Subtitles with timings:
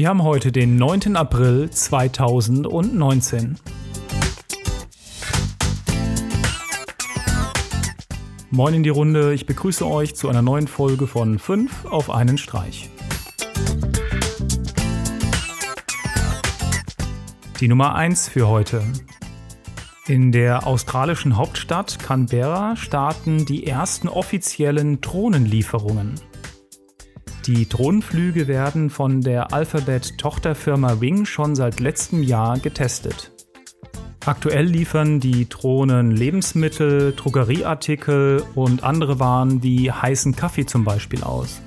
[0.00, 1.16] Wir haben heute den 9.
[1.16, 3.56] April 2019.
[8.52, 12.38] Moin in die Runde, ich begrüße euch zu einer neuen Folge von 5 auf einen
[12.38, 12.88] Streich.
[17.58, 18.84] Die Nummer 1 für heute.
[20.06, 26.14] In der australischen Hauptstadt Canberra starten die ersten offiziellen Drohnenlieferungen.
[27.48, 33.32] Die Drohnenflüge werden von der Alphabet-Tochterfirma Wing schon seit letztem Jahr getestet.
[34.26, 41.62] Aktuell liefern die Drohnen Lebensmittel, Drogerieartikel und andere Waren wie heißen Kaffee zum Beispiel aus.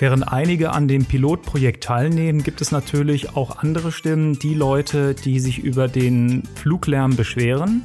[0.00, 5.38] Während einige an dem Pilotprojekt teilnehmen, gibt es natürlich auch andere Stimmen, die Leute, die
[5.38, 7.84] sich über den Fluglärm beschweren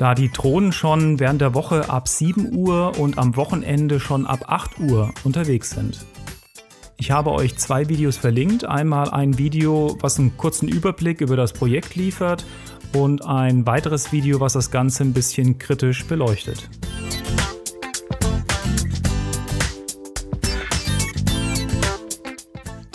[0.00, 4.46] da die Drohnen schon während der Woche ab 7 Uhr und am Wochenende schon ab
[4.46, 6.06] 8 Uhr unterwegs sind.
[6.96, 8.64] Ich habe euch zwei Videos verlinkt.
[8.64, 12.46] Einmal ein Video, was einen kurzen Überblick über das Projekt liefert
[12.94, 16.70] und ein weiteres Video, was das Ganze ein bisschen kritisch beleuchtet.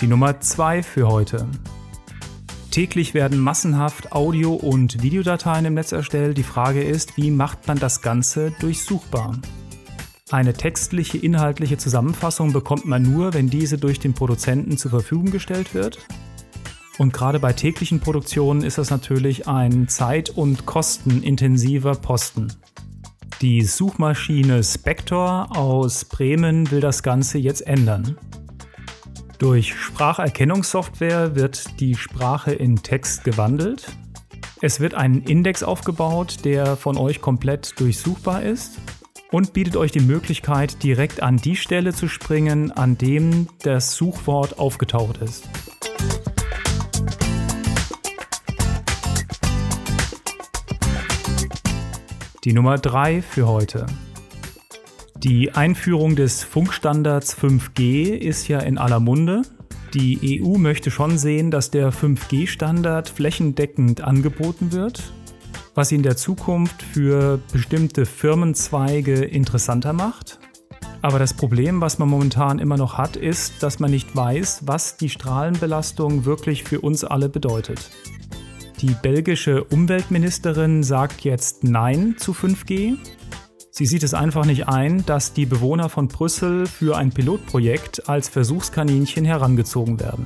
[0.02, 1.48] Die Nummer 2 für heute.
[2.76, 6.38] Täglich werden massenhaft Audio- und Videodateien im Netz erstellt.
[6.38, 9.40] Die Frage ist, wie macht man das Ganze durchsuchbar?
[10.30, 15.74] Eine textliche, inhaltliche Zusammenfassung bekommt man nur, wenn diese durch den Produzenten zur Verfügung gestellt
[15.74, 16.00] wird.
[16.98, 22.52] Und gerade bei täglichen Produktionen ist das natürlich ein zeit- und kostenintensiver Posten.
[23.40, 28.18] Die Suchmaschine Spector aus Bremen will das Ganze jetzt ändern.
[29.46, 33.86] Durch Spracherkennungssoftware wird die Sprache in Text gewandelt.
[34.60, 38.80] Es wird ein Index aufgebaut, der von euch komplett durchsuchbar ist
[39.30, 44.58] und bietet euch die Möglichkeit, direkt an die Stelle zu springen, an dem das Suchwort
[44.58, 45.48] aufgetaucht ist.
[52.44, 53.86] Die Nummer 3 für heute.
[55.26, 59.42] Die Einführung des Funkstandards 5G ist ja in aller Munde.
[59.96, 65.02] Die EU möchte schon sehen, dass der 5G-Standard flächendeckend angeboten wird,
[65.74, 70.38] was ihn in der Zukunft für bestimmte Firmenzweige interessanter macht.
[71.02, 74.96] Aber das Problem, was man momentan immer noch hat, ist, dass man nicht weiß, was
[74.96, 77.90] die Strahlenbelastung wirklich für uns alle bedeutet.
[78.80, 83.00] Die belgische Umweltministerin sagt jetzt Nein zu 5G
[83.78, 88.30] Sie sieht es einfach nicht ein, dass die Bewohner von Brüssel für ein Pilotprojekt als
[88.30, 90.26] Versuchskaninchen herangezogen werden.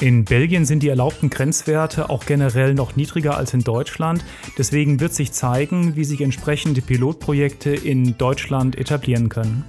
[0.00, 4.24] In Belgien sind die erlaubten Grenzwerte auch generell noch niedriger als in Deutschland.
[4.56, 9.66] Deswegen wird sich zeigen, wie sich entsprechende Pilotprojekte in Deutschland etablieren können.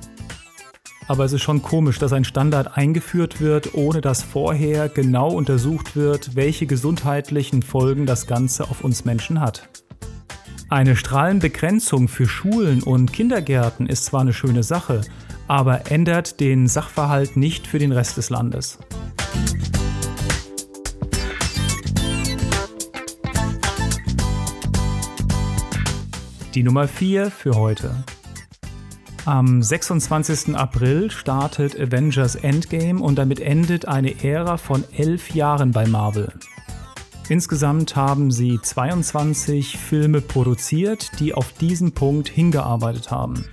[1.10, 5.98] Aber es ist schon komisch, dass ein Standard eingeführt wird, ohne dass vorher genau untersucht
[5.98, 9.85] wird, welche gesundheitlichen Folgen das Ganze auf uns Menschen hat.
[10.68, 15.02] Eine Strahlenbegrenzung für Schulen und Kindergärten ist zwar eine schöne Sache,
[15.48, 18.80] aber ändert den Sachverhalt nicht für den Rest des Landes.
[26.56, 28.04] Die Nummer 4 für heute.
[29.26, 30.56] Am 26.
[30.56, 36.34] April startet Avengers Endgame und damit endet eine Ära von elf Jahren bei Marvel.
[37.28, 43.46] Insgesamt haben sie 22 Filme produziert, die auf diesen Punkt hingearbeitet haben.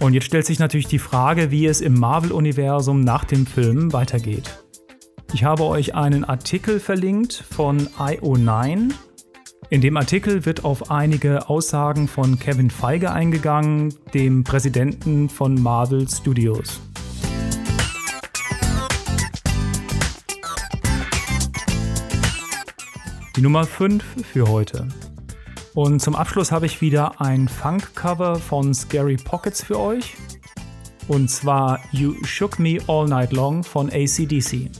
[0.00, 4.58] Und jetzt stellt sich natürlich die Frage, wie es im Marvel-Universum nach dem Film weitergeht.
[5.32, 8.92] Ich habe euch einen Artikel verlinkt von IO9.
[9.70, 16.06] In dem Artikel wird auf einige Aussagen von Kevin Feige eingegangen, dem Präsidenten von Marvel
[16.06, 16.82] Studios.
[23.34, 24.88] Die Nummer 5 für heute.
[25.72, 30.16] Und zum Abschluss habe ich wieder ein Funk-Cover von Scary Pockets für euch.
[31.08, 34.70] Und zwar You Shook Me All Night Long von ACDC.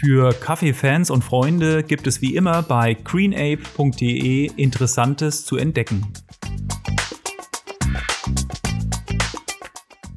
[0.00, 6.12] Für Kaffeefans und Freunde gibt es wie immer bei greenape.de Interessantes zu entdecken.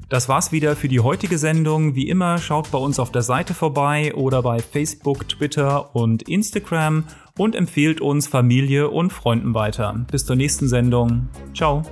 [0.09, 1.95] Das war's wieder für die heutige Sendung.
[1.95, 7.05] Wie immer, schaut bei uns auf der Seite vorbei oder bei Facebook, Twitter und Instagram
[7.37, 10.05] und empfehlt uns Familie und Freunden weiter.
[10.11, 11.27] Bis zur nächsten Sendung.
[11.53, 11.83] Ciao.